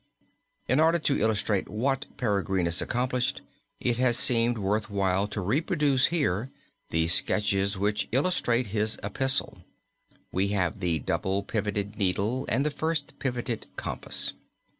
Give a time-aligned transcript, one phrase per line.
[0.67, 3.41] In order to illustrate what Peregrinus accomplished
[3.79, 6.49] it has seemed worth while to reproduce here
[6.89, 9.63] the sketches which illustrate his epistle.
[10.31, 14.33] We have the double pivoted needle and the first pivoted compass.